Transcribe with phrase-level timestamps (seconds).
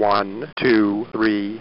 [0.00, 1.60] One, two, three.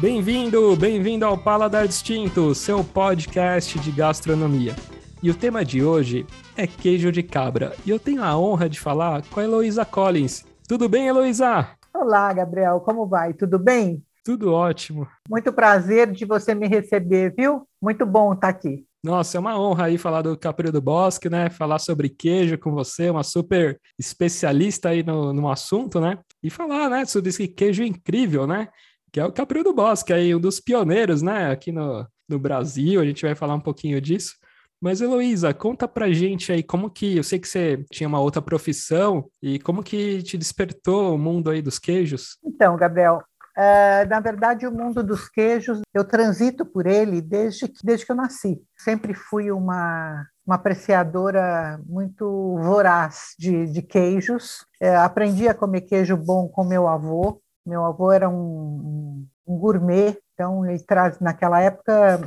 [0.00, 4.76] Bem-vindo, bem-vindo ao Paladar Distinto, seu podcast de gastronomia.
[5.20, 6.24] E o tema de hoje
[6.56, 7.74] é queijo de cabra.
[7.84, 10.46] E eu tenho a honra de falar com a Heloísa Collins.
[10.68, 11.70] Tudo bem, Heloísa?
[11.92, 13.34] Olá, Gabriel, como vai?
[13.34, 14.00] Tudo bem?
[14.24, 15.08] Tudo ótimo.
[15.28, 17.66] Muito prazer de você me receber, viu?
[17.82, 18.86] Muito bom estar aqui.
[19.02, 21.48] Nossa, é uma honra aí falar do Capri do Bosque, né?
[21.48, 26.18] Falar sobre queijo com você, uma super especialista aí no, no assunto, né?
[26.42, 28.68] E falar, né, sobre esse queijo incrível, né?
[29.10, 33.00] Que é o Capri do Bosque, aí um dos pioneiros, né, aqui no, no Brasil.
[33.00, 34.34] A gente vai falar um pouquinho disso.
[34.82, 37.16] Mas, Heloísa, conta pra gente aí como que.
[37.16, 41.50] Eu sei que você tinha uma outra profissão e como que te despertou o mundo
[41.50, 42.38] aí dos queijos?
[42.42, 43.22] Então, Gabriel,
[43.60, 48.12] Uh, na verdade, o mundo dos queijos, eu transito por ele desde que, desde que
[48.12, 48.58] eu nasci.
[48.74, 54.62] Sempre fui uma, uma apreciadora muito voraz de, de queijos.
[54.82, 57.42] Uh, aprendi a comer queijo bom com meu avô.
[57.66, 62.18] Meu avô era um, um gourmet, então ele traz naquela época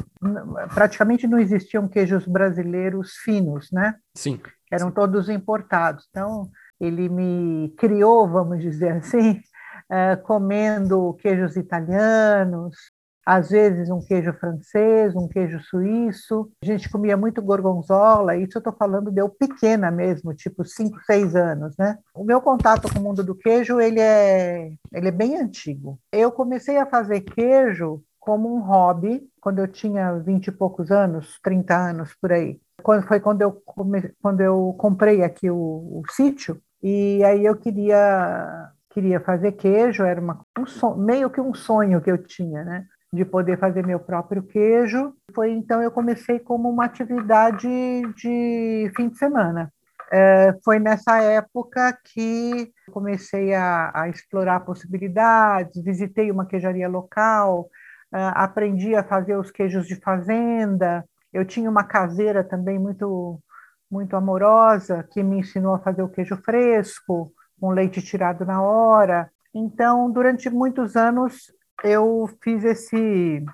[0.75, 3.95] praticamente não existiam queijos brasileiros finos, né?
[4.15, 4.39] Sim.
[4.71, 6.05] Eram todos importados.
[6.11, 9.41] Então ele me criou, vamos dizer assim,
[9.94, 12.75] uh, comendo queijos italianos,
[13.25, 16.52] às vezes um queijo francês, um queijo suíço.
[16.61, 20.99] A gente comia muito gorgonzola, isso eu estou falando de eu pequena mesmo, tipo 5,
[21.05, 21.97] 6 anos, né?
[22.14, 25.97] O meu contato com o mundo do queijo, ele é, ele é bem antigo.
[26.11, 31.39] Eu comecei a fazer queijo como um hobby quando eu tinha 20 e poucos anos,
[31.41, 32.59] 30 anos por aí.
[32.81, 37.55] Quando, foi quando eu, come, quando eu comprei aqui o, o sítio, e aí eu
[37.55, 42.63] queria queria fazer queijo, era uma, um sonho, meio que um sonho que eu tinha,
[42.63, 42.86] né?
[43.11, 45.13] De poder fazer meu próprio queijo.
[45.33, 47.67] Foi então eu comecei como uma atividade
[48.16, 49.71] de fim de semana.
[50.11, 57.61] É, foi nessa época que comecei a, a, explorar possibilidades, visitei uma queijaria local,
[58.14, 61.04] uh, aprendi a fazer os queijos de fazenda.
[61.31, 63.39] Eu tinha uma caseira também muito
[63.89, 67.31] muito amorosa que me ensinou a fazer o queijo fresco
[67.63, 69.31] com leite tirado na hora.
[69.55, 71.49] Então, durante muitos anos,
[71.81, 73.45] eu fiz esse,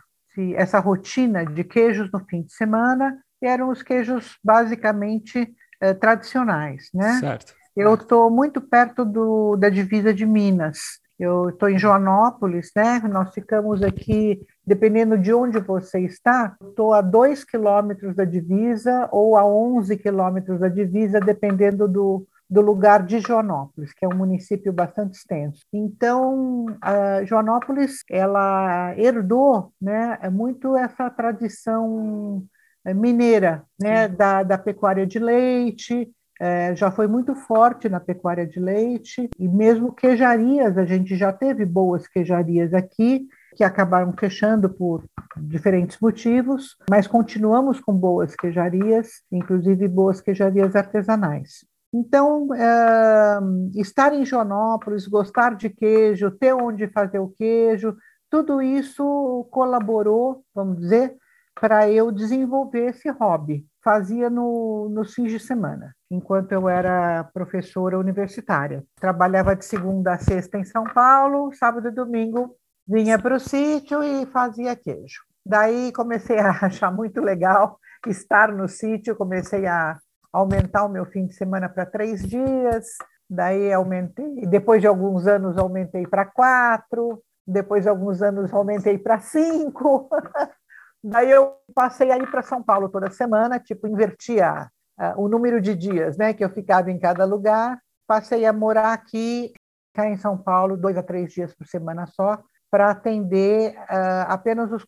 [0.55, 6.89] essa rotina de queijos no fim de semana, e eram os queijos basicamente eh, tradicionais,
[6.91, 7.19] né?
[7.19, 7.53] Certo.
[7.77, 10.79] Eu estou muito perto do, da divisa de Minas.
[11.19, 12.99] Eu estou em Joanópolis, né?
[13.07, 19.37] Nós ficamos aqui, dependendo de onde você está, estou a 2 quilômetros da divisa ou
[19.37, 24.73] a 11 quilômetros da divisa, dependendo do, do lugar de Joanópolis, que é um município
[24.73, 25.61] bastante extenso.
[25.71, 32.43] Então, a Joanópolis, ela herdou né, muito essa tradição
[32.83, 38.47] eh, mineira, né, da, da pecuária de leite, é, já foi muito forte na pecuária
[38.47, 44.69] de leite, e mesmo queijarias, a gente já teve boas queijarias aqui, que acabaram fechando
[44.69, 45.03] por
[45.35, 51.65] diferentes motivos, mas continuamos com boas queijarias, inclusive boas queijarias artesanais.
[51.93, 53.39] Então, é,
[53.75, 57.95] estar em Joanópolis, gostar de queijo, ter onde fazer o queijo,
[58.29, 61.15] tudo isso colaborou, vamos dizer,
[61.59, 63.65] para eu desenvolver esse hobby.
[63.83, 68.83] Fazia no, no fins de semana, enquanto eu era professora universitária.
[68.99, 72.55] Trabalhava de segunda a sexta em São Paulo, sábado e domingo
[72.89, 75.21] vinha para o sítio e fazia queijo.
[75.45, 79.97] Daí comecei a achar muito legal estar no sítio, comecei a
[80.31, 82.87] aumentar o meu fim de semana para três dias,
[83.29, 89.19] daí aumentei, depois de alguns anos aumentei para quatro, depois de alguns anos aumentei para
[89.19, 90.09] cinco,
[91.03, 94.69] daí eu passei aí para São Paulo toda semana, tipo, invertia
[94.99, 98.93] uh, o número de dias né, que eu ficava em cada lugar, passei a morar
[98.93, 99.51] aqui,
[99.93, 102.39] cá em São Paulo, dois a três dias por semana só,
[102.69, 104.85] para atender uh, apenas os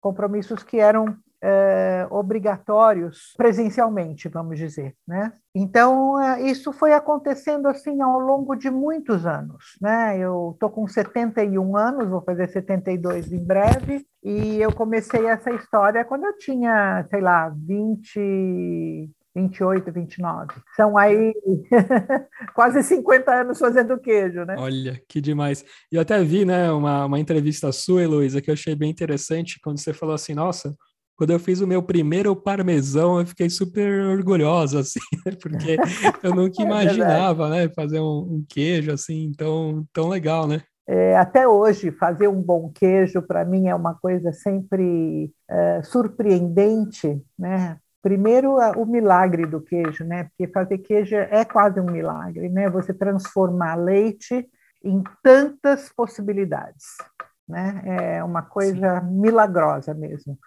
[0.00, 5.30] compromissos que eram é, obrigatórios presencialmente, vamos dizer, né?
[5.54, 10.18] Então é, isso foi acontecendo assim ao longo de muitos anos, né?
[10.18, 16.02] Eu estou com 71 anos, vou fazer 72 em breve, e eu comecei essa história
[16.02, 20.52] quando eu tinha, sei lá, 20 28, 29.
[20.76, 21.34] São aí
[22.54, 24.54] quase 50 anos fazendo queijo, né?
[24.56, 25.64] Olha, que demais.
[25.90, 29.58] E eu até vi, né, uma, uma entrevista sua, Heloísa, que eu achei bem interessante,
[29.60, 30.72] quando você falou assim, nossa,
[31.16, 35.32] quando eu fiz o meu primeiro parmesão, eu fiquei super orgulhosa, assim, né?
[35.40, 35.78] porque
[36.22, 40.62] eu nunca é imaginava, né, fazer um, um, queijo assim tão, tão legal, né?
[40.86, 47.22] É, até hoje, fazer um bom queijo, para mim, é uma coisa sempre é, surpreendente,
[47.38, 47.78] né?
[48.02, 50.24] Primeiro, o milagre do queijo, né?
[50.24, 52.68] Porque fazer queijo é quase um milagre, né?
[52.68, 54.46] Você transformar leite
[54.84, 56.84] em tantas possibilidades,
[57.48, 57.82] né?
[58.18, 59.06] É uma coisa Sim.
[59.06, 60.38] milagrosa mesmo.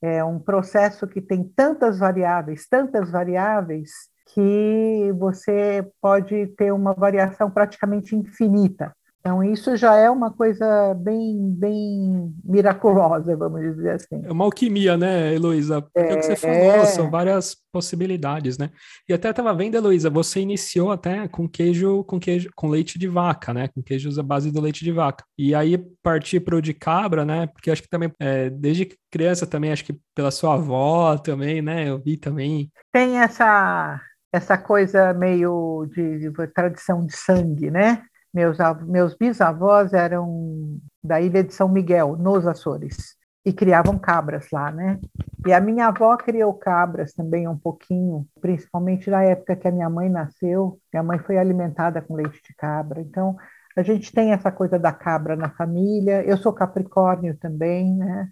[0.00, 3.90] É um processo que tem tantas variáveis, tantas variáveis,
[4.32, 8.94] que você pode ter uma variação praticamente infinita.
[9.26, 14.22] Então, isso já é uma coisa bem, bem miraculosa, vamos dizer assim.
[14.24, 15.82] É uma alquimia, né, Heloísa?
[15.82, 16.86] Porque é, o que você falou, é...
[16.86, 18.70] são várias possibilidades, né?
[19.08, 23.08] E até estava vendo, Heloísa, você iniciou até com queijo, com queijo, com leite de
[23.08, 23.66] vaca, né?
[23.66, 25.24] Com queijos à base do leite de vaca.
[25.36, 27.48] E aí partir para o de cabra, né?
[27.48, 31.88] Porque acho que também, é, desde criança também, acho que pela sua avó também, né?
[31.88, 32.70] Eu vi também.
[32.92, 34.00] Tem essa
[34.32, 38.02] essa coisa meio de, de tradição de sangue, né?
[38.36, 43.16] Meus, meus bisavós eram da ilha de São Miguel, nos Açores,
[43.46, 45.00] e criavam cabras lá, né?
[45.46, 49.88] E a minha avó criou cabras também um pouquinho, principalmente na época que a minha
[49.88, 50.78] mãe nasceu.
[50.92, 53.00] Minha mãe foi alimentada com leite de cabra.
[53.00, 53.38] Então,
[53.74, 56.22] a gente tem essa coisa da cabra na família.
[56.22, 58.28] Eu sou capricórnio também, né?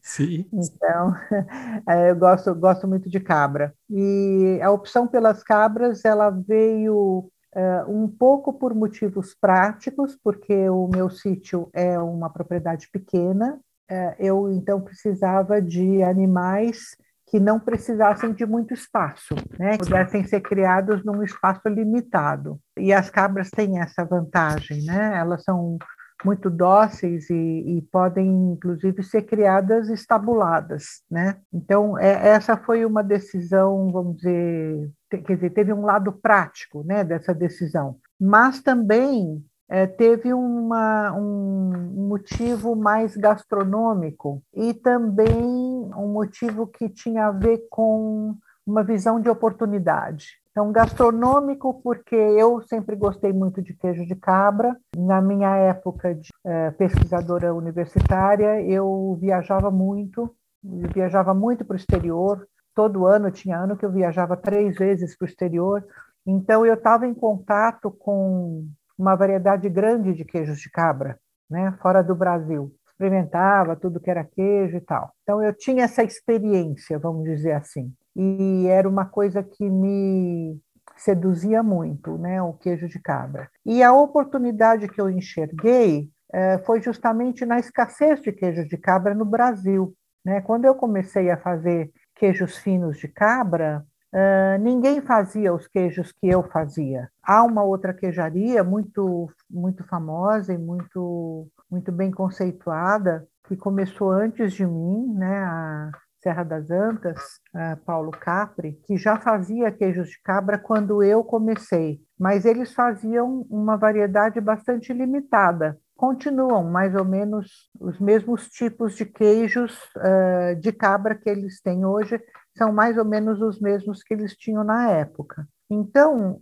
[0.00, 0.46] Sim.
[0.54, 1.14] então,
[1.88, 3.74] é, eu gosto, gosto muito de cabra.
[3.90, 10.86] E a opção pelas cabras, ela veio Uh, um pouco por motivos práticos, porque o
[10.86, 13.58] meu sítio é uma propriedade pequena,
[13.90, 16.94] uh, eu então precisava de animais
[17.30, 19.72] que não precisassem de muito espaço, né?
[19.72, 22.58] que pudessem ser criados num espaço limitado.
[22.78, 25.16] E as cabras têm essa vantagem, né?
[25.16, 25.78] elas são
[26.24, 31.36] muito dóceis e, e, podem, inclusive, ser criadas estabuladas, né?
[31.52, 37.02] Então, é, essa foi uma decisão, vamos dizer, quer dizer, teve um lado prático, né,
[37.04, 46.66] dessa decisão, mas também é, teve uma, um motivo mais gastronômico e também um motivo
[46.66, 48.34] que tinha a ver com
[48.66, 50.38] uma visão de oportunidade.
[50.50, 54.76] Então, gastronômico, porque eu sempre gostei muito de queijo de cabra.
[54.96, 62.44] Na minha época de é, pesquisadora universitária, eu viajava muito, viajava muito para o exterior.
[62.78, 65.84] Todo ano, tinha ano que eu viajava três vezes para o exterior.
[66.24, 71.18] Então, eu estava em contato com uma variedade grande de queijos de cabra,
[71.50, 72.72] né, fora do Brasil.
[72.92, 75.12] Experimentava tudo que era queijo e tal.
[75.24, 80.60] Então, eu tinha essa experiência, vamos dizer assim e era uma coisa que me
[80.96, 83.48] seduzia muito, né, o queijo de cabra.
[83.64, 89.14] E a oportunidade que eu enxerguei eh, foi justamente na escassez de queijos de cabra
[89.14, 89.94] no Brasil.
[90.24, 90.40] Né?
[90.40, 96.28] Quando eu comecei a fazer queijos finos de cabra, uh, ninguém fazia os queijos que
[96.28, 97.08] eu fazia.
[97.22, 104.52] Há uma outra queijaria muito muito famosa e muito muito bem conceituada que começou antes
[104.52, 107.40] de mim, né, a, Serra das Antas,
[107.86, 113.76] Paulo Capri, que já fazia queijos de cabra quando eu comecei, mas eles faziam uma
[113.76, 115.78] variedade bastante limitada.
[115.98, 121.84] Continuam mais ou menos os mesmos tipos de queijos uh, de cabra que eles têm
[121.84, 122.22] hoje,
[122.56, 125.46] são mais ou menos os mesmos que eles tinham na época.
[125.68, 126.40] Então,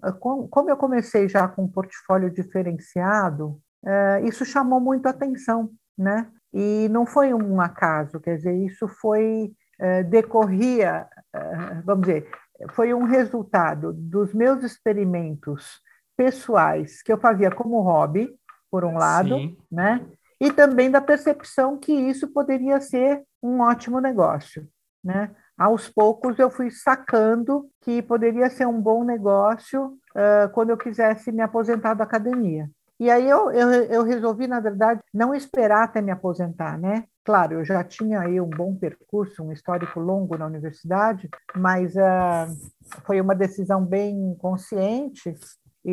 [0.51, 6.31] como eu comecei já com um portfólio diferenciado, uh, isso chamou muito atenção, né?
[6.53, 12.31] E não foi um acaso, quer dizer, isso foi eh, decorria, eh, vamos dizer,
[12.71, 15.83] foi um resultado dos meus experimentos
[16.17, 18.31] pessoais que eu fazia como hobby,
[18.71, 19.57] por um lado, Sim.
[19.71, 20.05] né?
[20.41, 24.69] E também da percepção que isso poderia ser um ótimo negócio,
[25.03, 25.31] né?
[25.57, 31.33] Aos poucos eu fui sacando que poderia ser um bom negócio uh, quando eu quisesse
[31.33, 32.69] me aposentar da academia.
[33.01, 37.05] E aí eu, eu, eu, resolvi, na verdade, não esperar até me aposentar, né?
[37.25, 43.01] Claro, eu já tinha aí um bom percurso, um histórico longo na universidade, mas uh,
[43.05, 45.35] foi uma decisão bem consciente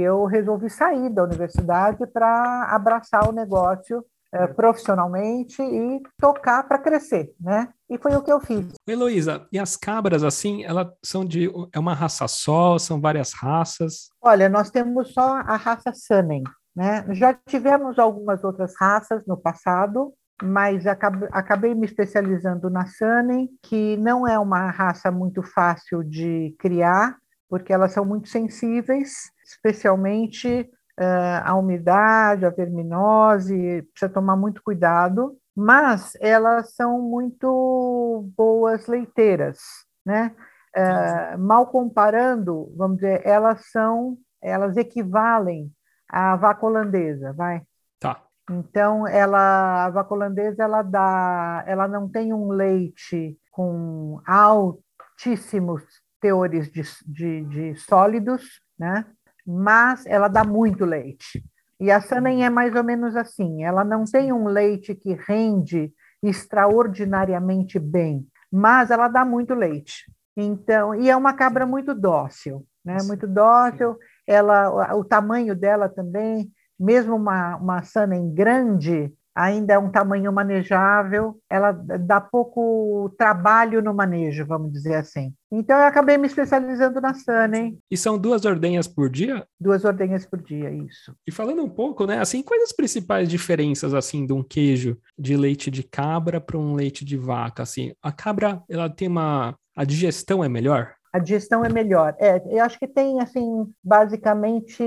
[0.01, 7.31] eu resolvi sair da universidade para abraçar o negócio uh, profissionalmente e tocar para crescer,
[7.39, 7.69] né?
[7.89, 8.73] E foi o que eu fiz.
[8.87, 11.51] Heloísa, e as cabras, assim, elas são de.
[11.71, 12.79] É uma raça só?
[12.79, 14.09] São várias raças?
[14.19, 16.43] Olha, nós temos só a raça Sanem,
[16.75, 17.05] né?
[17.11, 24.27] Já tivemos algumas outras raças no passado, mas acabei me especializando na Sanem, que não
[24.27, 27.15] é uma raça muito fácil de criar,
[27.47, 30.69] porque elas são muito sensíveis, especialmente
[30.99, 39.59] uh, à umidade, à verminose, precisa tomar muito cuidado, mas elas são muito boas leiteiras,
[40.05, 40.35] né?
[40.75, 45.71] Uh, mal comparando, vamos dizer, elas são, elas equivalem
[46.09, 47.61] a vaca holandesa, vai.
[47.99, 48.23] Tá.
[48.49, 55.83] Então, ela, a vaca holandesa, ela dá, ela não tem um leite com altíssimos
[56.19, 59.05] teores de, de, de sólidos, né?
[59.45, 61.43] Mas ela dá muito leite.
[61.79, 65.91] E a Sanem é mais ou menos assim, ela não tem um leite que rende
[66.21, 70.05] extraordinariamente bem, mas ela dá muito leite.
[70.35, 72.97] Então, e é uma cabra muito dócil, né?
[73.03, 73.97] Muito dócil.
[74.25, 81.39] Ela, o tamanho dela também, mesmo uma, uma Sanem grande, ainda é um tamanho manejável,
[81.49, 85.33] ela dá pouco trabalho no manejo, vamos dizer assim.
[85.51, 87.77] Então eu acabei me especializando na Sunny.
[87.89, 89.45] E são duas ordenhas por dia?
[89.59, 91.15] Duas ordenhas por dia, isso.
[91.27, 95.35] E falando um pouco, né, assim, quais as principais diferenças assim de um queijo de
[95.35, 97.93] leite de cabra para um leite de vaca, assim?
[98.01, 100.93] A cabra, ela tem uma a digestão é melhor?
[101.13, 102.15] a digestão é melhor.
[102.19, 104.83] É, eu acho que tem, assim, basicamente,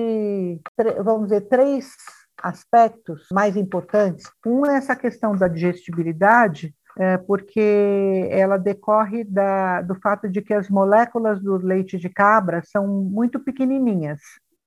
[1.04, 1.88] vamos dizer, três
[2.42, 4.30] aspectos mais importantes.
[4.44, 10.54] Um é essa questão da digestibilidade, é, porque ela decorre da, do fato de que
[10.54, 14.20] as moléculas do leite de cabra são muito pequenininhas.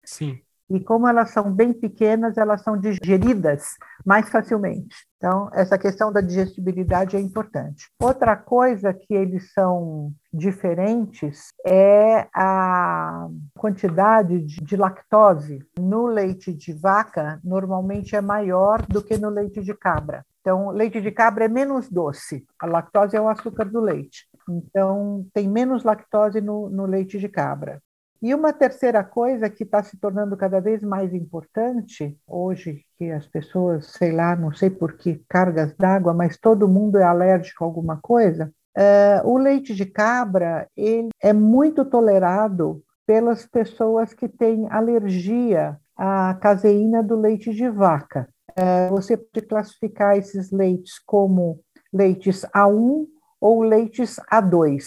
[0.03, 0.39] Sim.
[0.69, 4.95] E como elas são bem pequenas, elas são digeridas mais facilmente.
[5.17, 7.89] Então, essa questão da digestibilidade é importante.
[7.99, 15.59] Outra coisa que eles são diferentes é a quantidade de lactose.
[15.77, 20.23] No leite de vaca, normalmente é maior do que no leite de cabra.
[20.39, 22.45] Então, leite de cabra é menos doce.
[22.59, 24.25] A lactose é o açúcar do leite.
[24.49, 27.81] Então, tem menos lactose no, no leite de cabra.
[28.21, 33.25] E uma terceira coisa que está se tornando cada vez mais importante hoje, que as
[33.25, 37.67] pessoas, sei lá, não sei por que cargas d'água, mas todo mundo é alérgico a
[37.67, 44.67] alguma coisa, é, o leite de cabra ele é muito tolerado pelas pessoas que têm
[44.69, 48.29] alergia à caseína do leite de vaca.
[48.55, 51.59] É, você pode classificar esses leites como
[51.91, 53.07] leites A1
[53.41, 54.83] ou leites A2.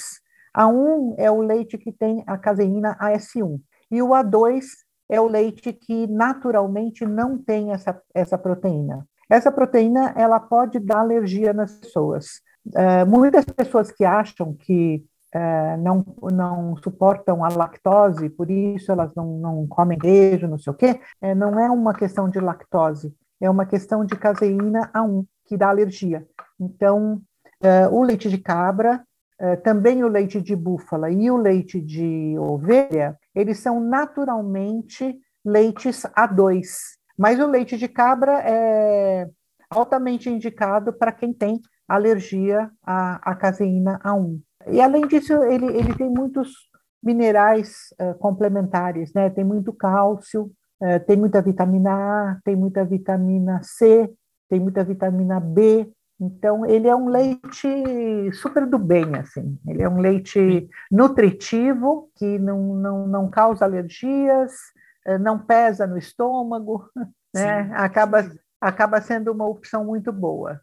[0.57, 4.65] A1 é o leite que tem a caseína AS1 e o A2
[5.09, 9.07] é o leite que naturalmente não tem essa, essa proteína.
[9.29, 12.41] Essa proteína ela pode dar alergia nas pessoas.
[12.67, 15.05] Uh, muitas pessoas que acham que
[15.35, 20.73] uh, não, não suportam a lactose, por isso elas não, não comem queijo, não sei
[20.73, 25.27] o quê, uh, não é uma questão de lactose, é uma questão de caseína A1,
[25.47, 26.27] que dá alergia.
[26.61, 27.21] Então,
[27.93, 29.05] o leite de cabra
[29.65, 36.67] também o leite de búfala e o leite de ovelha, eles são naturalmente leites A2,
[37.19, 39.29] mas o leite de cabra é
[39.71, 44.41] altamente indicado para quem tem alergia à, à, caseína A1.
[44.69, 46.51] E além disso, ele, ele tem muitos
[47.03, 49.29] minerais uh, complementares, né?
[49.31, 54.09] Tem muito cálcio, uh, tem muita vitamina A, tem muita vitamina C,
[54.49, 55.91] tem muita vitamina B,
[56.25, 57.67] então, ele é um leite
[58.33, 59.59] super do bem, assim.
[59.67, 64.53] Ele é um leite nutritivo, que não, não, não causa alergias,
[65.05, 66.89] eh, não pesa no estômago,
[67.35, 67.73] né?
[67.75, 70.61] Acaba, acaba sendo uma opção muito boa.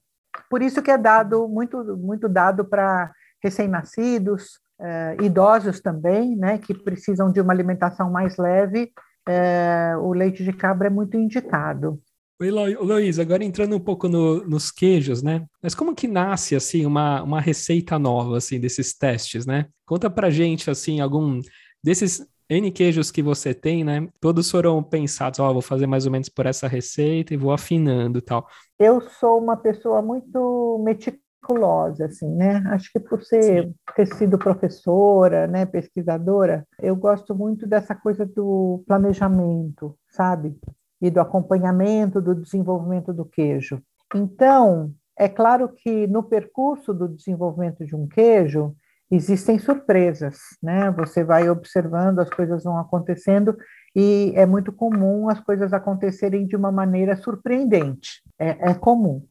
[0.49, 3.11] Por isso que é dado, muito, muito dado para
[3.43, 6.57] recém-nascidos, eh, idosos também, né?
[6.57, 8.93] Que precisam de uma alimentação mais leve,
[9.27, 11.99] eh, o leite de cabra é muito indicado.
[12.41, 15.46] Oi, Luiz, agora entrando um pouco no, nos queijos, né?
[15.62, 19.65] Mas como que nasce, assim, uma, uma receita nova, assim, desses testes, né?
[19.86, 21.41] Conta pra gente, assim, algum
[21.84, 24.08] desses N queijos que você tem, né?
[24.22, 27.51] Todos foram pensados, ó, oh, vou fazer mais ou menos por essa receita e vou
[27.51, 28.48] afinando tal.
[28.79, 32.63] Eu sou uma pessoa muito meticulosa, assim, né?
[32.67, 33.75] Acho que por ser, Sim.
[33.98, 40.58] ter sido professora, né, pesquisadora, eu gosto muito dessa coisa do planejamento, sabe?
[41.01, 43.81] E do acompanhamento do desenvolvimento do queijo.
[44.13, 48.75] Então, é claro que no percurso do desenvolvimento de um queijo
[49.11, 50.91] existem surpresas, né?
[50.91, 53.57] Você vai observando, as coisas vão acontecendo
[53.95, 59.25] e é muito comum as coisas acontecerem de uma maneira surpreendente, é, é comum.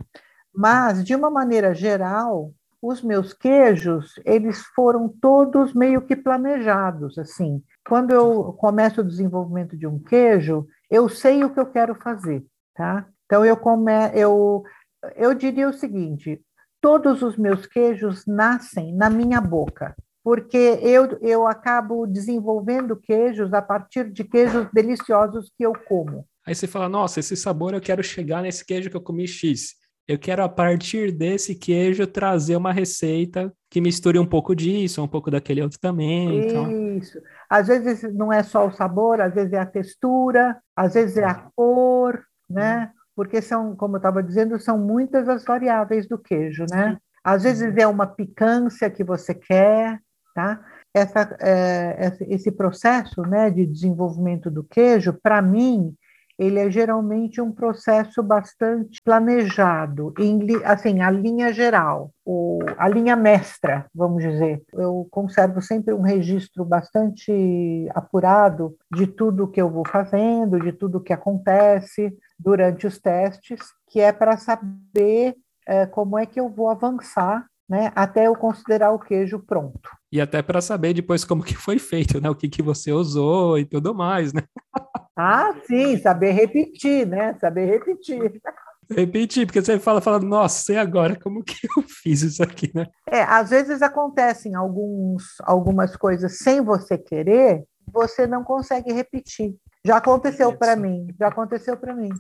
[0.53, 7.63] Mas, de uma maneira geral, os meus queijos, eles foram todos meio que planejados, assim.
[7.89, 12.45] Quando eu começo o desenvolvimento de um queijo, eu sei o que eu quero fazer,
[12.75, 13.07] tá?
[13.27, 14.65] Então eu come, eu
[15.17, 16.41] eu diria o seguinte:
[16.81, 23.63] todos os meus queijos nascem na minha boca, porque eu eu acabo desenvolvendo queijos a
[23.63, 26.27] partir de queijos deliciosos que eu como.
[26.47, 29.78] Aí você fala: "Nossa, esse sabor eu quero chegar nesse queijo que eu comi X".
[30.09, 35.07] Eu quero, a partir desse queijo, trazer uma receita que misture um pouco disso, um
[35.07, 36.47] pouco daquele outro também.
[36.47, 36.97] Então.
[36.97, 37.21] Isso.
[37.49, 41.25] Às vezes não é só o sabor, às vezes é a textura, às vezes é
[41.25, 42.91] a cor, né?
[43.15, 46.97] Porque são, como eu estava dizendo, são muitas as variáveis do queijo, né?
[47.23, 50.01] Às vezes é uma picância que você quer,
[50.35, 50.65] tá?
[50.95, 55.95] essa, é, esse processo né, de desenvolvimento do queijo, para mim,
[56.39, 63.17] ele é geralmente um processo bastante planejado, em, assim, a linha geral, o, a linha
[63.17, 64.63] mestra, vamos dizer.
[64.73, 71.01] Eu conservo sempre um registro bastante apurado de tudo que eu vou fazendo, de tudo
[71.01, 75.35] que acontece durante os testes, que é para saber
[75.67, 79.91] é, como é que eu vou avançar né, até eu considerar o queijo pronto.
[80.11, 83.59] E até para saber depois como que foi feito, né, o que, que você usou
[83.59, 84.43] e tudo mais, né?
[85.21, 87.35] Ah, sim, saber repetir, né?
[87.41, 88.41] Saber repetir.
[88.89, 91.19] Repetir, porque você fala, fala, nossa, e agora?
[91.19, 92.87] Como que eu fiz isso aqui, né?
[93.11, 99.57] É, às vezes acontecem alguns, algumas coisas sem você querer, você não consegue repetir.
[99.85, 102.11] Já aconteceu para mim, já aconteceu para mim.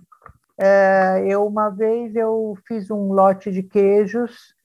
[0.58, 4.57] É, eu uma vez eu fiz um lote de queijos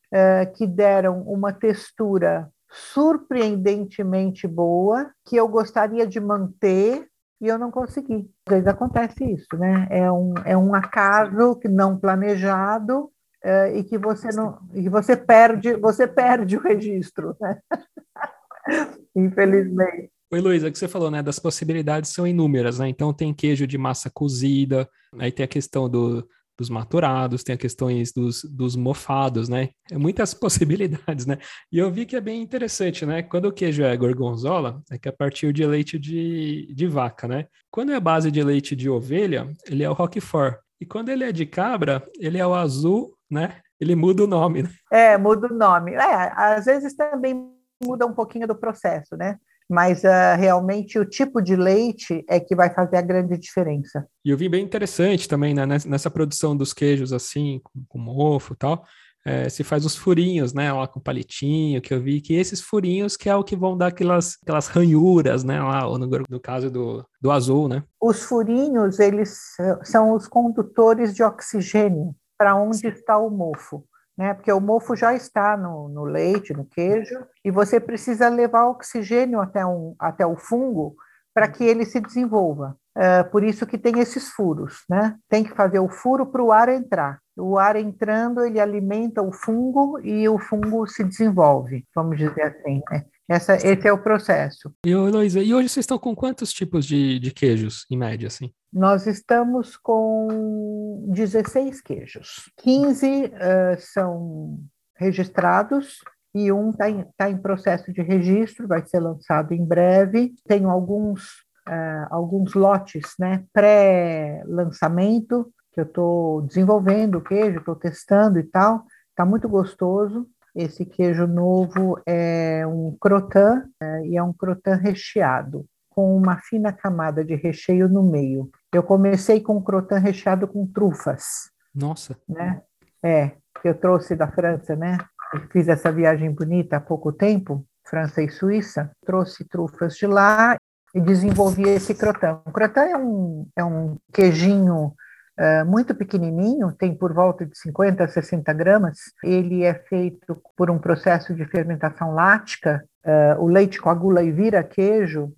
[0.55, 7.07] que deram uma textura surpreendentemente boa, que eu gostaria de manter
[7.39, 8.29] e eu não consegui.
[8.47, 9.87] Às vezes acontece isso, né?
[9.89, 13.11] É um, é um acaso que não planejado
[13.43, 17.59] é, e que você não e você perde você perde o registro, né?
[19.15, 20.11] Infelizmente.
[20.31, 21.21] Oi, Luísa, que você falou, né?
[21.21, 22.87] Das possibilidades são inúmeras, né?
[22.87, 24.89] Então tem queijo de massa cozida,
[25.19, 29.69] aí tem a questão do, dos maturados, tem a questões dos, dos mofados, né?
[29.91, 31.37] É muitas possibilidades, né?
[31.71, 33.23] E eu vi que é bem interessante, né?
[33.23, 37.27] Quando o queijo é gorgonzola, é que é a partir de leite de, de vaca,
[37.27, 37.47] né?
[37.71, 40.57] Quando é a base de leite de ovelha, ele é o Roquefort.
[40.79, 43.61] E quando ele é de cabra, ele é o azul, né?
[43.79, 44.69] Ele muda o nome, né?
[44.91, 45.93] É, muda o nome.
[45.93, 47.51] É, às vezes também
[47.83, 49.37] muda um pouquinho do processo, né?
[49.69, 54.05] Mas uh, realmente o tipo de leite é que vai fazer a grande diferença.
[54.25, 58.53] E eu vi bem interessante também, né, nessa produção dos queijos assim, com, com mofo
[58.53, 58.85] e tal,
[59.25, 63.15] é, se faz os furinhos, né, lá com palitinho, que eu vi que esses furinhos
[63.15, 67.05] que é o que vão dar aquelas, aquelas ranhuras, né, lá, no, no caso do,
[67.21, 67.83] do azul, né?
[68.01, 69.37] Os furinhos, eles
[69.83, 73.85] são os condutores de oxigênio para onde está o mofo
[74.17, 74.33] né?
[74.33, 79.39] Porque o mofo já está no, no, leite, no queijo, e você precisa levar oxigênio
[79.39, 80.95] até, um, até o fungo
[81.33, 82.77] para que ele se desenvolva.
[82.95, 85.17] É, por isso que tem esses furos, né?
[85.27, 87.19] Tem que fazer o furo para o ar entrar.
[87.35, 92.81] O ar entrando, ele alimenta o fungo e o fungo se desenvolve, vamos dizer assim.
[92.91, 93.05] Né?
[93.27, 94.71] Essa, esse é o processo.
[94.85, 98.53] E, Heloísa, e hoje vocês estão com quantos tipos de, de queijos, em média, assim?
[98.73, 102.51] Nós estamos com 16 queijos.
[102.57, 103.29] 15 uh,
[103.77, 104.57] são
[104.95, 105.99] registrados
[106.33, 110.33] e um está em, tá em processo de registro, vai ser lançado em breve.
[110.47, 118.39] Tenho alguns, uh, alguns lotes né, pré-lançamento, que eu estou desenvolvendo o queijo, estou testando
[118.39, 118.85] e tal.
[119.11, 120.27] Está muito gostoso.
[120.55, 126.73] Esse queijo novo é um crotin uh, e é um crotin recheado com uma fina
[126.73, 128.49] camada de recheio no meio.
[128.73, 131.51] Eu comecei com croton recheado com trufas.
[131.73, 132.17] Nossa.
[132.27, 132.61] Né?
[133.03, 133.31] É,
[133.63, 134.97] eu trouxe da França, né?
[135.33, 138.91] Eu fiz essa viagem bonita há pouco tempo, França e Suíça.
[139.05, 140.55] Trouxe trufas de lá
[140.93, 142.41] e desenvolvi esse croton.
[142.45, 144.93] O croton é um, é um queijinho
[145.35, 148.99] Uh, muito pequenininho, tem por volta de 50 a 60 gramas.
[149.23, 152.85] Ele é feito por um processo de fermentação lática.
[153.03, 155.33] Uh, o leite coagula e vira queijo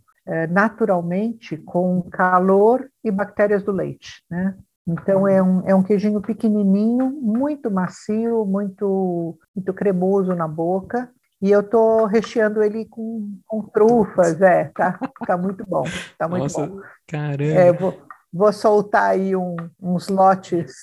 [0.50, 4.56] naturalmente com calor e bactérias do leite, né?
[4.88, 11.10] Então é um, é um queijinho pequenininho, muito macio, muito, muito cremoso na boca.
[11.42, 15.84] E eu tô recheando ele com, com trufas, é, tá, tá muito bom,
[16.18, 16.82] tá muito Nossa, bom.
[17.08, 17.60] Caramba!
[17.60, 20.74] É, vou, vou soltar aí um, uns lotes,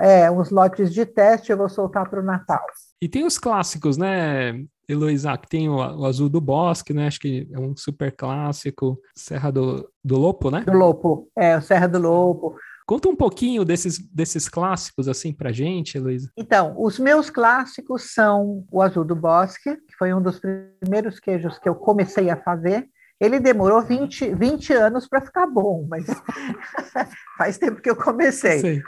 [0.00, 2.64] é, uns lotes de teste, eu vou soltar para o Natal.
[3.00, 4.52] E tem os clássicos, né,
[4.88, 7.06] Heloísa, que tem o, o, Azul do Bosque, né?
[7.06, 9.00] Acho que é um super clássico.
[9.14, 10.62] Serra do, do Lopo, né?
[10.62, 12.56] Do Lopo, é, o Serra do Lopo.
[12.86, 16.30] Conta um pouquinho desses, desses clássicos, assim, pra gente, Heloísa.
[16.36, 20.40] Então, os meus clássicos são o Azul do Bosque, que foi um dos
[20.80, 22.88] primeiros queijos que eu comecei a fazer.
[23.20, 26.04] Ele demorou 20, 20 anos para ficar bom, mas
[27.38, 28.58] faz tempo que eu comecei.
[28.58, 28.82] Sei.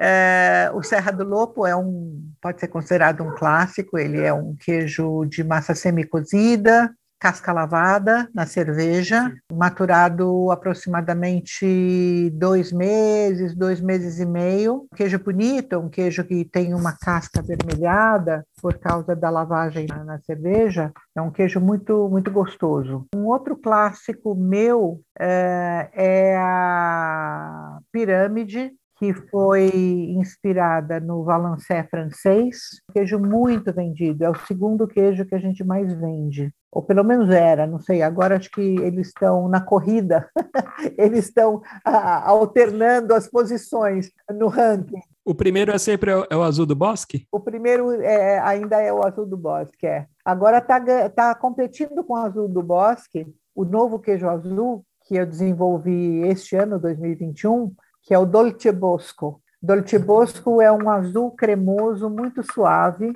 [0.00, 4.56] É, o Serra do Lopo é um, pode ser considerado um clássico, ele é um
[4.58, 6.90] queijo de massa semi-cozida,
[7.22, 14.88] casca lavada na cerveja, maturado aproximadamente dois meses, dois meses e meio.
[14.96, 20.18] Queijo bonito, um queijo que tem uma casca avermelhada por causa da lavagem na, na
[20.22, 20.90] cerveja.
[21.14, 23.06] É um queijo muito, muito gostoso.
[23.14, 28.72] Um outro clássico meu é, é a pirâmide,
[29.02, 29.68] que foi
[30.16, 35.92] inspirada no Valencé francês, queijo muito vendido, é o segundo queijo que a gente mais
[35.92, 40.30] vende, ou pelo menos era, não sei, agora acho que eles estão na corrida,
[40.96, 45.00] eles estão ah, alternando as posições no ranking.
[45.24, 47.26] O primeiro é sempre é o azul do bosque?
[47.32, 50.06] O primeiro é, ainda é o azul do bosque, é.
[50.24, 55.26] Agora está tá competindo com o azul do bosque, o novo queijo azul, que eu
[55.26, 59.40] desenvolvi este ano, 2021, que é o Dolce Bosco.
[59.62, 63.12] Dolce Bosco é um azul cremoso muito suave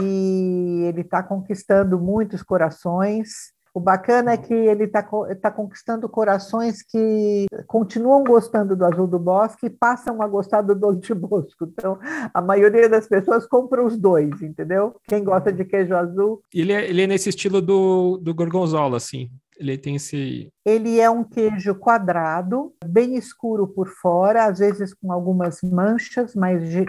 [0.00, 3.52] e ele está conquistando muitos corações.
[3.72, 5.06] O bacana é que ele está
[5.40, 10.74] tá conquistando corações que continuam gostando do azul do bosque e passam a gostar do
[10.74, 11.66] Dolce Bosco.
[11.66, 11.96] Então,
[12.34, 14.96] a maioria das pessoas compra os dois, entendeu?
[15.06, 16.42] Quem gosta de queijo azul.
[16.52, 19.30] Ele é, ele é nesse estilo do, do gorgonzola, assim.
[19.60, 20.50] Ele tem esse.
[20.64, 26.66] Ele é um queijo quadrado, bem escuro por fora, às vezes com algumas manchas, mas
[26.66, 26.86] de,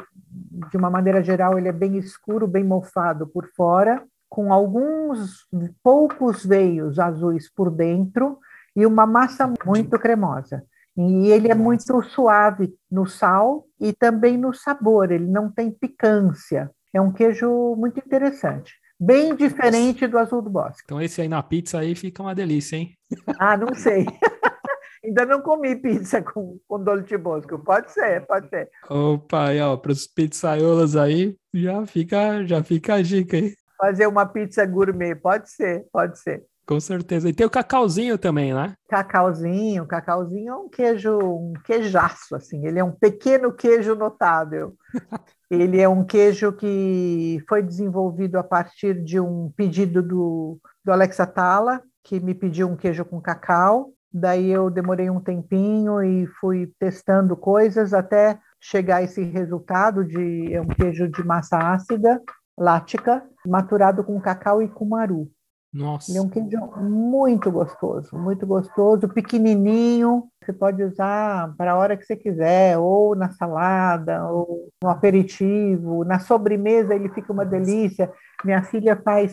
[0.69, 5.45] de uma maneira geral ele é bem escuro, bem mofado por fora, com alguns
[5.83, 8.39] poucos veios azuis por dentro
[8.73, 10.63] e uma massa muito cremosa.
[10.95, 16.71] E ele é muito suave no sal e também no sabor, ele não tem picância.
[16.93, 20.83] É um queijo muito interessante bem diferente do azul do bosque.
[20.85, 22.95] Então esse aí na pizza aí fica uma delícia, hein?
[23.39, 24.05] Ah, não sei.
[25.03, 27.57] Ainda não comi pizza com, com Dolce Bosco.
[27.57, 28.69] Pode ser, pode ser.
[28.87, 33.51] Opa, e ó, para os pizzaiolas aí, já fica, já fica a dica, hein?
[33.79, 36.45] Fazer uma pizza gourmet, pode ser, pode ser.
[36.65, 37.29] Com certeza.
[37.29, 38.73] E tem o cacauzinho também, né?
[38.87, 42.65] Cacauzinho, cacauzinho é um queijo, um queijaço, assim.
[42.65, 44.75] Ele é um pequeno queijo notável.
[45.49, 51.19] Ele é um queijo que foi desenvolvido a partir de um pedido do, do Alex
[51.19, 53.89] Atala, que me pediu um queijo com cacau.
[54.13, 60.53] Daí eu demorei um tempinho e fui testando coisas até chegar a esse resultado de
[60.53, 62.21] é um queijo de massa ácida,
[62.57, 65.29] lática, maturado com cacau e cumaru.
[65.73, 66.11] Nossa.
[66.11, 70.27] Ele é um queijo muito gostoso, muito gostoso, pequenininho.
[70.43, 76.03] Você pode usar para a hora que você quiser, ou na salada, ou no aperitivo.
[76.03, 78.11] Na sobremesa ele fica uma delícia.
[78.43, 79.31] Minha filha faz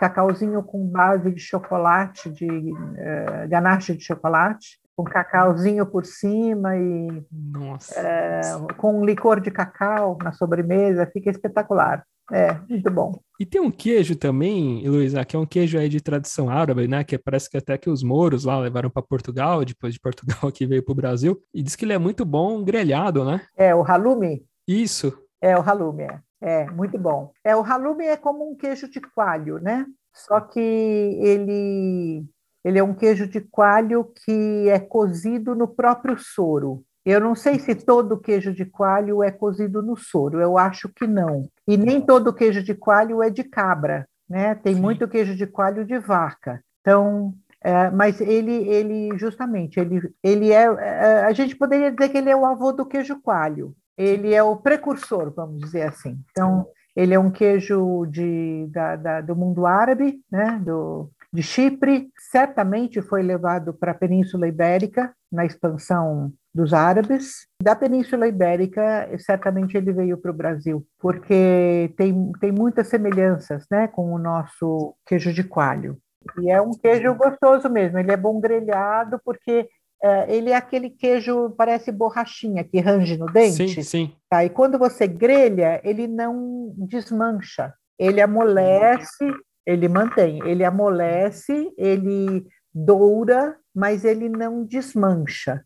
[0.00, 7.08] cacauzinho com base de chocolate, de uh, ganache de chocolate, com cacauzinho por cima e
[7.10, 12.02] uh, com licor de cacau na sobremesa, fica espetacular.
[12.32, 13.20] É, muito bom.
[13.40, 17.02] E tem um queijo também, Luísa, que é um queijo aí de tradição árabe, né?
[17.02, 20.66] Que parece que até que os mouros lá levaram para Portugal, depois de Portugal aqui
[20.66, 21.40] veio para o Brasil.
[21.54, 23.40] E diz que ele é muito bom grelhado, né?
[23.56, 24.44] É, o halloumi?
[24.68, 25.18] Isso.
[25.40, 26.20] É, o halloumi, é.
[26.42, 27.32] É, muito bom.
[27.42, 29.86] É, o halloumi é como um queijo de coalho, né?
[30.14, 32.26] Só que ele,
[32.62, 36.84] ele é um queijo de coalho que é cozido no próprio soro.
[37.06, 41.06] Eu não sei se todo queijo de coalho é cozido no soro, eu acho que
[41.06, 41.48] não.
[41.70, 44.56] E nem todo queijo de coalho é de cabra, né?
[44.56, 44.80] Tem Sim.
[44.80, 46.60] muito queijo de coalho de vaca.
[46.80, 52.18] Então, é, mas ele, ele justamente, ele, ele é, é, a gente poderia dizer que
[52.18, 53.72] ele é o avô do queijo coalho.
[53.96, 56.18] Ele é o precursor, vamos dizer assim.
[56.32, 60.60] Então, ele é um queijo de, da, da, do mundo árabe, né?
[60.64, 67.46] Do, de Chipre, certamente foi levado para a Península Ibérica na expansão dos árabes.
[67.62, 73.88] Da Península Ibérica, certamente ele veio para o Brasil, porque tem, tem muitas semelhanças né,
[73.88, 75.98] com o nosso queijo de coalho.
[76.40, 79.68] E é um queijo gostoso mesmo, ele é bom grelhado, porque
[80.02, 83.68] é, ele é aquele queijo, parece borrachinha, que range no dente.
[83.68, 84.12] Sim, sim.
[84.28, 84.44] Tá?
[84.44, 89.30] E quando você grelha, ele não desmancha, ele amolece,
[89.66, 95.62] ele mantém, ele amolece, ele doura, mas ele não desmancha.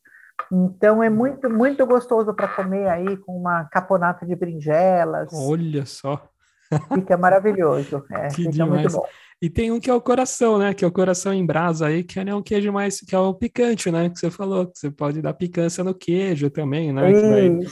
[0.52, 5.30] Então é muito, muito gostoso para comer aí com uma caponata de brinjelas.
[5.32, 6.28] Olha só.
[6.94, 8.04] Fica maravilhoso.
[8.10, 8.82] É, que fica demais.
[8.82, 9.06] muito bom.
[9.42, 10.72] E tem um que é o coração, né?
[10.72, 13.34] Que é o coração em brasa aí, que é um queijo mais, que é o
[13.34, 14.08] picante, né?
[14.08, 17.10] Que você falou, que você pode dar picância no queijo também, né?
[17.10, 17.20] Isso,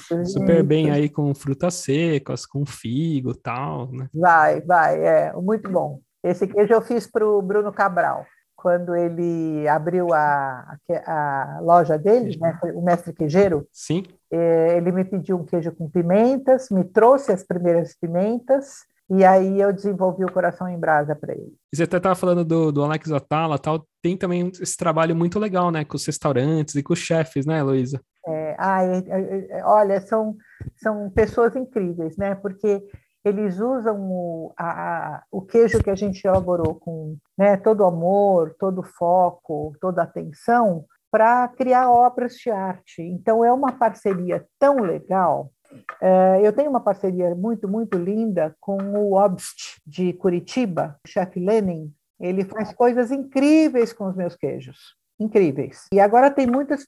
[0.09, 0.65] que vai super isso.
[0.65, 4.09] bem aí com frutas secas, com figo e tal, né?
[4.13, 6.01] Vai, vai, é muito bom.
[6.23, 8.27] Esse queijo eu fiz para o Bruno Cabral
[8.63, 14.05] quando ele abriu a, a, a loja dele, né, o mestre queijeiro, Sim.
[14.31, 19.61] É, ele me pediu um queijo com pimentas, me trouxe as primeiras pimentas, e aí
[19.61, 21.53] eu desenvolvi o coração em brasa para ele.
[21.75, 25.71] Você até estava falando do, do Alex Atala, tal, tem também esse trabalho muito legal,
[25.73, 28.01] né, com os restaurantes e com os chefes, né, Luísa?
[28.27, 30.37] É, é, é, olha, são,
[30.77, 32.81] são pessoas incríveis, né, porque
[33.25, 38.83] eles usam o, a, o queijo que a gente elaborou com né, todo amor, todo
[38.83, 43.03] foco, toda atenção, para criar obras de arte.
[43.03, 45.53] Então, é uma parceria tão legal.
[46.01, 51.39] É, eu tenho uma parceria muito, muito linda com o Obst de Curitiba, o chefe
[51.39, 51.93] Lenin.
[52.19, 55.87] Ele faz coisas incríveis com os meus queijos, incríveis.
[55.93, 56.87] E agora tem muitas,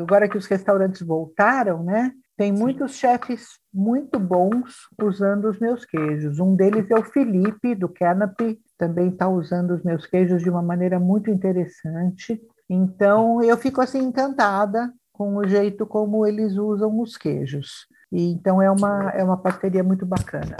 [0.00, 2.12] agora que os restaurantes voltaram, né?
[2.40, 6.38] Tem muitos chefes muito bons usando os meus queijos.
[6.38, 10.62] Um deles é o Felipe, do Canopy, também está usando os meus queijos de uma
[10.62, 12.40] maneira muito interessante.
[12.66, 17.86] Então, eu fico assim encantada com o jeito como eles usam os queijos.
[18.10, 20.56] E, então, é uma, é uma parceria muito bacana.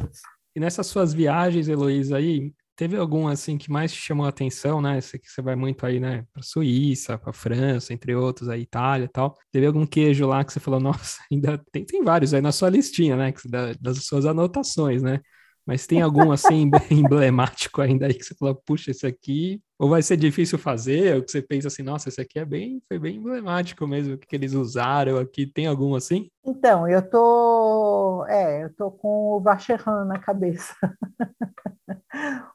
[0.55, 4.81] E nessas suas viagens, Heloísa, aí, teve algum assim que mais te chamou a atenção,
[4.81, 4.99] né?
[5.03, 9.05] Sei que você vai muito aí, né, para Suíça, para França, entre outros, a Itália
[9.05, 9.37] e tal.
[9.53, 12.71] Teve algum queijo lá que você falou, nossa, ainda tem, tem vários aí na sua
[12.71, 13.35] listinha, né,
[13.79, 15.21] das suas anotações, né?
[15.67, 20.01] Mas tem algum assim emblemático ainda aí que você falou, puxa, esse aqui, ou vai
[20.01, 23.17] ser difícil fazer, ou que você pensa assim, nossa, esse aqui é bem, foi bem
[23.17, 26.31] emblemático mesmo, que, eles usaram aqui, tem algum assim?
[26.43, 30.75] Então, eu tô, é, eu tô com o Vacherin na cabeça.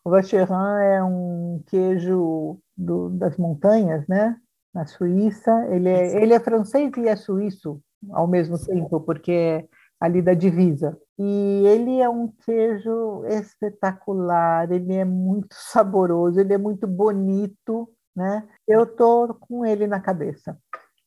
[0.06, 4.38] o Vacherin é um queijo do, das montanhas, né?
[4.72, 9.68] Na Suíça, ele é, ele é francês e é suíço ao mesmo tempo, porque
[10.00, 10.96] ali da divisa.
[11.18, 18.48] E ele é um queijo espetacular, ele é muito saboroso, ele é muito bonito, né?
[18.68, 20.56] Eu tô com ele na cabeça.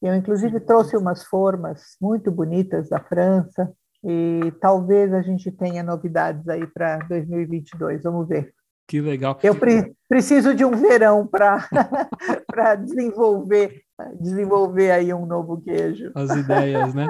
[0.02, 6.48] Eu inclusive trouxe umas formas muito bonitas da França e talvez a gente tenha novidades
[6.48, 8.02] aí para 2022.
[8.02, 8.57] Vamos ver.
[8.88, 9.38] Que legal.
[9.42, 11.68] Eu pre preciso de um verão para
[12.82, 13.82] desenvolver
[14.18, 16.10] desenvolver aí um novo queijo.
[16.14, 17.08] As ideias, né?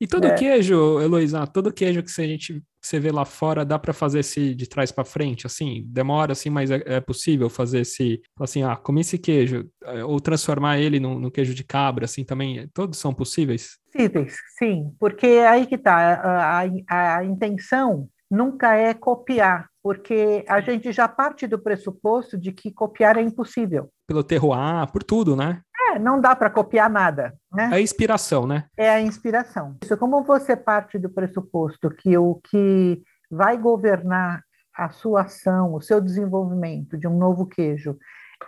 [0.00, 0.34] E todo é.
[0.34, 4.54] queijo, Heloísa, todo queijo que a gente você vê lá fora, dá para fazer esse
[4.54, 8.76] de trás para frente, assim, demora assim, mas é, é, possível fazer esse, assim, ah,
[8.76, 12.98] comer esse queijo, é, ou transformar ele no, no, queijo de cabra, assim, também, todos
[12.98, 13.78] são possíveis?
[13.92, 20.60] Possíveis, sim, porque aí que tá, a, a, a intenção nunca é copiar, porque a
[20.60, 23.88] gente já parte do pressuposto de que copiar é impossível.
[24.06, 25.62] Pelo terroir, por tudo, né?
[25.88, 27.32] É, não dá para copiar nada.
[27.50, 27.70] Né?
[27.72, 28.66] É a inspiração, né?
[28.76, 29.78] É a inspiração.
[29.82, 34.42] Isso, como você parte do pressuposto que o que vai governar
[34.76, 37.96] a sua ação, o seu desenvolvimento de um novo queijo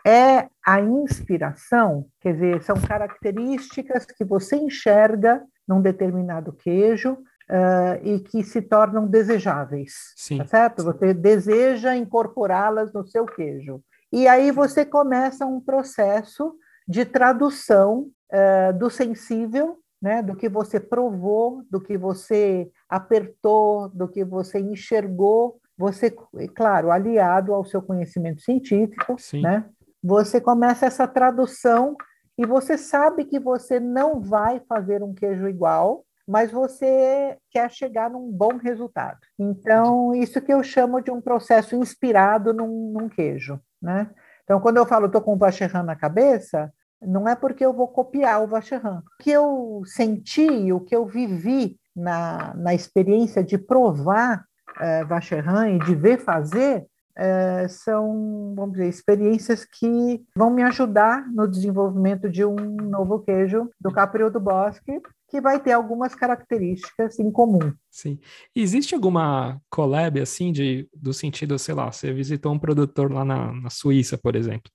[0.06, 7.16] é a inspiração, quer dizer, são características que você enxerga num determinado queijo
[7.50, 10.38] uh, e que se tornam desejáveis, Sim.
[10.38, 10.84] tá certo?
[10.84, 13.82] Você deseja incorporá-las no seu queijo.
[14.12, 16.54] E aí você começa um processo
[16.86, 24.08] de tradução uh, do sensível, né, do que você provou, do que você apertou, do
[24.08, 26.10] que você enxergou, você,
[26.54, 29.42] claro, aliado ao seu conhecimento científico, Sim.
[29.42, 29.66] né,
[30.02, 31.96] você começa essa tradução
[32.38, 38.08] e você sabe que você não vai fazer um queijo igual, mas você quer chegar
[38.08, 39.18] num bom resultado.
[39.36, 44.08] Então, isso que eu chamo de um processo inspirado num, num queijo, né?
[44.44, 47.88] Então, quando eu falo estou com o Vacherin na cabeça, não é porque eu vou
[47.88, 48.98] copiar o Vacherin.
[48.98, 54.44] O que eu senti, o que eu vivi na, na experiência de provar
[54.76, 56.86] uh, Vacherin e de ver fazer,
[57.18, 63.68] uh, são, vamos dizer, experiências que vão me ajudar no desenvolvimento de um novo queijo
[63.80, 67.72] do Caprio do Bosque, que vai ter algumas características em comum.
[67.88, 68.18] Sim.
[68.54, 73.52] Existe alguma collab, assim, de, do sentido, sei lá, você visitou um produtor lá na,
[73.52, 74.70] na Suíça, por exemplo,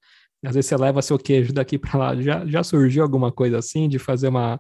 [0.46, 2.16] às vezes você leva seu queijo daqui para lá.
[2.22, 4.60] Já, já surgiu alguma coisa assim de fazer uma,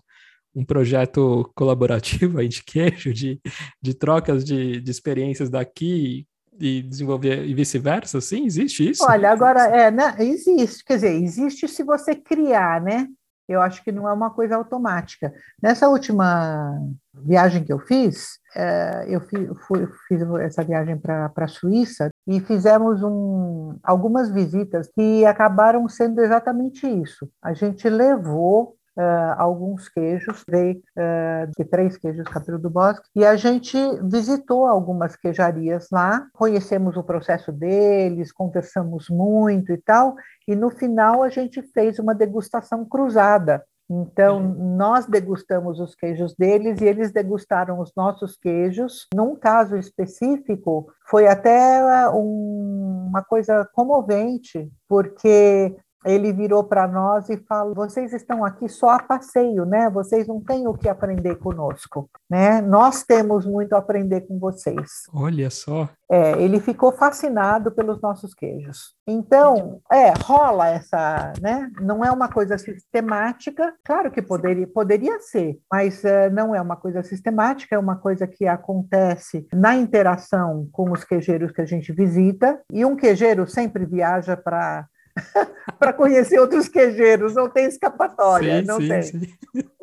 [0.54, 3.40] um projeto colaborativo aí de queijo, de,
[3.82, 6.26] de trocas de, de experiências daqui
[6.60, 8.20] e desenvolver e vice-versa?
[8.20, 9.04] Sim, existe isso?
[9.06, 13.08] Olha, agora é, né, existe, quer dizer, existe se você criar, né?
[13.48, 15.34] Eu acho que não é uma coisa automática.
[15.62, 16.80] Nessa última
[17.14, 23.78] viagem que eu fiz, é, eu fiz, essa viagem para a Suíça e fizemos um,
[23.84, 27.30] algumas visitas que acabaram sendo exatamente isso.
[27.42, 33.26] A gente levou Uh, alguns queijos, veio uh, de três queijos Capelo do Bosque, e
[33.26, 40.16] a gente visitou algumas queijarias lá, conhecemos o processo deles, conversamos muito e tal,
[40.48, 43.64] e no final a gente fez uma degustação cruzada.
[43.90, 44.76] Então, uhum.
[44.76, 49.08] nós degustamos os queijos deles e eles degustaram os nossos queijos.
[49.14, 57.38] Num caso específico, foi até um, uma coisa comovente, porque ele virou para nós e
[57.38, 59.90] falou: vocês estão aqui só a passeio, né?
[59.90, 62.62] Vocês não têm o que aprender conosco, né?
[62.62, 65.04] Nós temos muito a aprender com vocês.
[65.14, 65.90] Olha só.
[66.10, 68.94] É, ele ficou fascinado pelos nossos queijos.
[69.08, 71.70] Então, é, rola essa, né?
[71.82, 76.76] Não é uma coisa sistemática, claro que poderia, poderia ser, mas uh, não é uma
[76.76, 81.92] coisa sistemática, é uma coisa que acontece na interação com os queijeiros que a gente
[81.92, 84.86] visita, e um queijeiro sempre viaja para
[85.80, 89.04] para conhecer outros queijeiros, não tem escapatória, sim, não sim, tem.
[89.04, 89.28] Sim.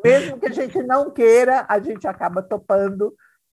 [0.03, 3.13] Mesmo que a gente não queira, a gente acaba topando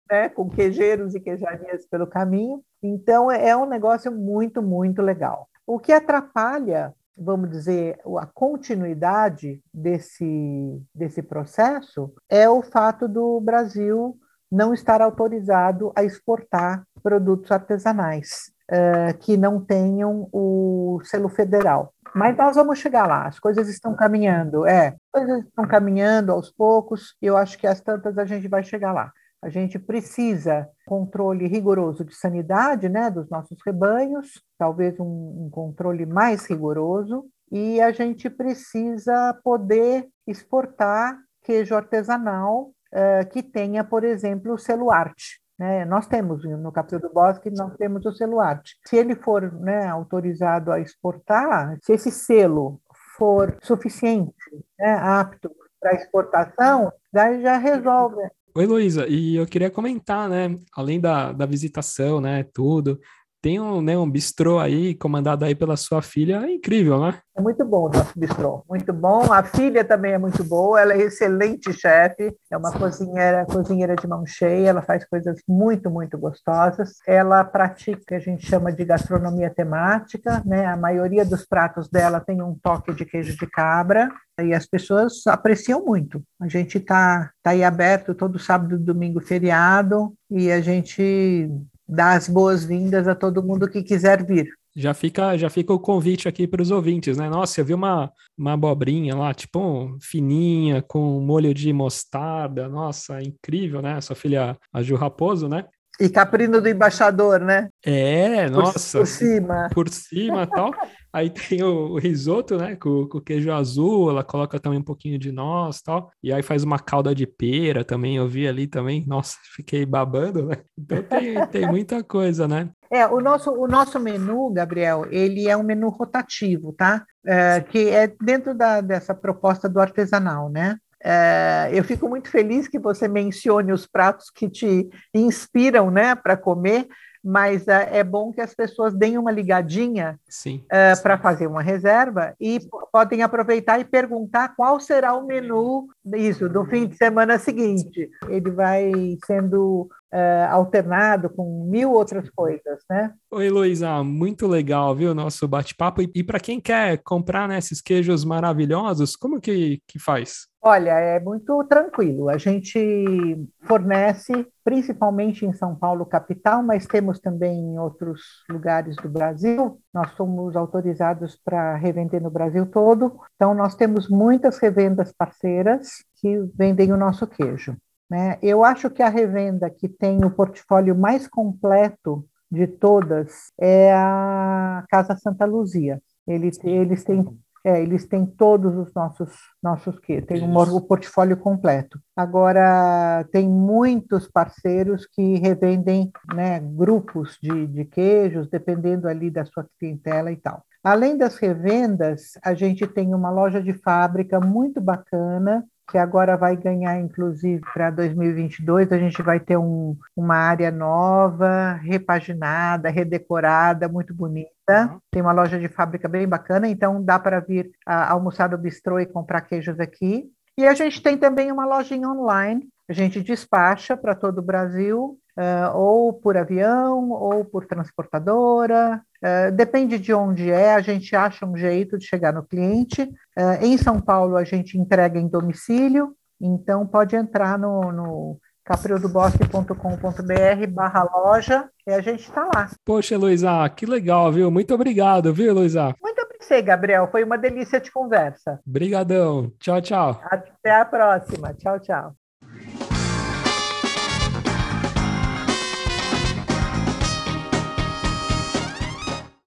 [0.10, 2.62] né, com queijeiros e queijarias pelo caminho.
[2.82, 5.48] Então, é um negócio muito, muito legal.
[5.66, 14.18] O que atrapalha, vamos dizer, a continuidade desse, desse processo é o fato do Brasil
[14.52, 21.94] não estar autorizado a exportar produtos artesanais uh, que não tenham o selo federal.
[22.16, 26.52] Mas nós vamos chegar lá, as coisas estão caminhando, é, as coisas estão caminhando aos
[26.52, 29.12] poucos, e eu acho que às tantas a gente vai chegar lá.
[29.42, 36.06] A gente precisa controle rigoroso de sanidade, né, dos nossos rebanhos, talvez um, um controle
[36.06, 44.54] mais rigoroso, e a gente precisa poder exportar queijo artesanal uh, que tenha, por exemplo,
[44.54, 45.40] o selo arte.
[45.60, 45.84] Né?
[45.84, 48.78] Nós temos no Capitão do Bosque, nós temos o selo arte.
[48.88, 52.80] Se ele for né, autorizado a exportar, se esse selo
[53.18, 54.34] for suficiente,
[54.80, 58.22] né, apto para exportação, daí já resolve.
[58.56, 63.00] Oi, Luísa, e eu queria comentar, né, além da, da visitação, né, tudo,
[63.42, 67.20] tem um, né, um bistrô aí, comandado aí pela sua filha, é incrível, né?
[67.38, 69.32] É muito bom o nosso bistrô, muito bom.
[69.32, 74.06] A filha também é muito boa, ela é excelente chefe, é uma cozinheira, cozinheira de
[74.08, 76.96] mão cheia, ela faz coisas muito, muito gostosas.
[77.08, 80.66] Ela pratica, que a gente chama de gastronomia temática, né?
[80.66, 84.10] A maioria dos pratos dela tem um toque de queijo de cabra,
[84.42, 86.22] e as pessoas apreciam muito.
[86.42, 91.50] A gente está tá aí aberto todo sábado, domingo, feriado, e a gente
[91.90, 94.48] dar as boas-vindas a todo mundo que quiser vir.
[94.76, 97.28] Já fica, já fica o convite aqui para os ouvintes, né?
[97.28, 102.70] Nossa, eu vi uma, uma abobrinha lá, tipo, fininha, com molho de mostarda.
[102.70, 104.00] Nossa, incrível, né?
[104.00, 105.66] Sua filha, a Ju Raposo, né?
[106.00, 107.70] E caprino do embaixador, né?
[107.84, 109.00] É, nossa.
[109.00, 109.70] Por cima.
[109.74, 110.72] Por cima e tal.
[111.12, 112.76] Aí tem o, o risoto, né?
[112.76, 116.12] Com, com, queijo azul, ela coloca também um pouquinho de noz tal.
[116.24, 119.04] E aí faz uma calda de pera também, eu vi ali também.
[119.08, 120.58] Nossa, fiquei babando, né?
[120.78, 122.70] Então tem, tem muita coisa, né?
[122.92, 127.04] É, o nosso, o nosso menu, Gabriel, ele é um menu rotativo, tá?
[127.26, 130.78] É, que é dentro da, dessa proposta do artesanal, né?
[131.04, 136.36] É, eu fico muito feliz que você mencione os pratos que te inspiram né, para
[136.36, 136.88] comer,
[137.24, 140.18] mas uh, é bom que as pessoas deem uma ligadinha
[140.66, 142.60] uh, para fazer uma reserva e
[142.92, 148.10] podem aproveitar e perguntar qual será o menu isso do fim de semana seguinte.
[148.28, 148.92] Ele vai
[149.26, 153.14] sendo uh, alternado com mil outras coisas, né?
[153.32, 156.02] Oi, Luísa, muito legal, viu, nosso bate-papo.
[156.02, 160.48] E, e para quem quer comprar né, esses queijos maravilhosos, como que, que faz?
[160.62, 162.30] Olha, é muito tranquilo.
[162.30, 169.08] A gente fornece principalmente em São Paulo, capital, mas temos também em outros lugares do
[169.08, 169.80] Brasil.
[169.94, 173.18] Nós somos autorizados para revender no Brasil todo.
[173.36, 177.78] Então, nós temos muitas revendas parceiras que vendem o nosso queijo.
[178.10, 178.38] Né?
[178.42, 184.84] Eu acho que a revenda que tem o portfólio mais completo de todas é a
[184.90, 186.02] Casa Santa Luzia.
[186.28, 187.26] Eles, eles têm
[187.64, 189.30] é, eles têm todos os nossos
[189.62, 192.00] nossos que tem um, o portfólio completo.
[192.16, 199.68] Agora tem muitos parceiros que revendem né, grupos de, de queijos, dependendo ali da sua
[199.78, 200.64] clientela e tal.
[200.82, 206.56] Além das revendas, a gente tem uma loja de fábrica muito bacana que agora vai
[206.56, 214.14] ganhar, inclusive, para 2022, a gente vai ter um, uma área nova, repaginada, redecorada, muito
[214.14, 214.50] bonita.
[214.70, 215.00] Uhum.
[215.12, 219.00] Tem uma loja de fábrica bem bacana, então dá para vir a, almoçar no bistrô
[219.00, 220.26] e comprar queijos aqui.
[220.58, 225.18] E a gente tem também uma lojinha online, a gente despacha para todo o Brasil,
[225.40, 231.46] uh, ou por avião, ou por transportadora, uh, depende de onde é, a gente acha
[231.46, 233.04] um jeito de chegar no cliente.
[233.04, 240.68] Uh, em São Paulo, a gente entrega em domicílio, então pode entrar no, no capriodobosque.com.br
[240.70, 242.70] barra loja e a gente está lá.
[242.86, 244.52] Poxa, Luísa, que legal, viu?
[244.52, 245.96] Muito obrigado, viu, Luísa?
[246.02, 246.30] Muito obrigado,
[246.64, 247.08] Gabriel.
[247.12, 248.60] Foi uma delícia de conversa.
[248.68, 249.52] Obrigadão.
[249.60, 250.20] Tchau, tchau.
[250.24, 251.54] Até a próxima.
[251.54, 252.19] Tchau, tchau.